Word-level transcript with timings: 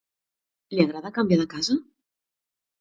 Li 0.75 0.79
agrada 0.85 1.13
canviar 1.19 1.39
de 1.45 1.47
casa? 1.55 1.81